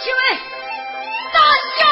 [0.00, 0.38] 七位，
[1.32, 1.40] 大
[1.78, 1.91] 家。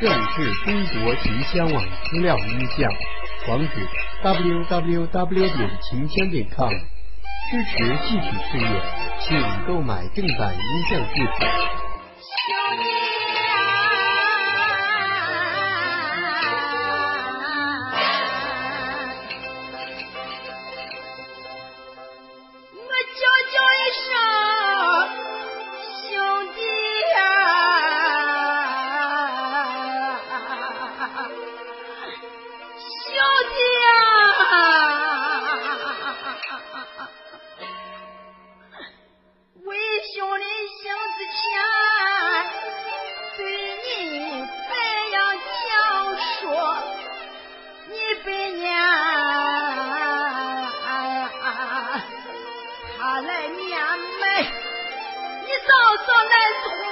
[0.00, 2.88] 盛世中国秦腔网资料音像，
[3.48, 3.88] 网址
[4.22, 6.70] www 点秦腔点 com，
[7.50, 7.76] 支持
[8.06, 8.82] 戏曲事业，
[9.18, 9.28] 请
[9.66, 11.79] 购买正版音像制品。
[23.04, 24.59] 叫叫一声。
[55.50, 55.72] 你早
[56.06, 56.89] 早来送。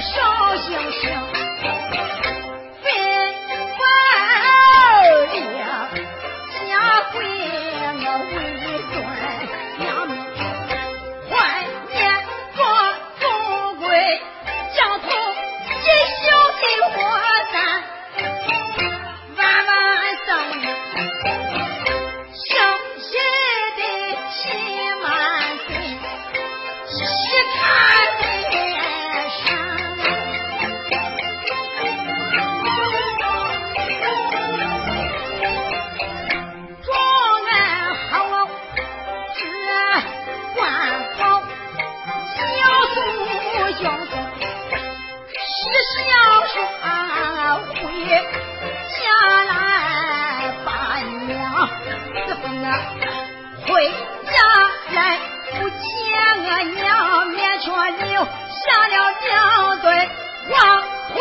[0.00, 1.37] 烧星星
[52.26, 52.68] 子丰啊
[53.66, 54.32] 回家
[54.94, 55.18] 来
[55.58, 55.78] 不见
[56.44, 58.94] 我娘面却留下了
[59.26, 60.08] 两对
[60.48, 60.82] 黄
[61.12, 61.18] 红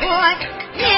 [0.00, 0.91] 我